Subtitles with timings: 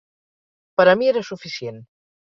[0.81, 1.83] Per a mi era suficient.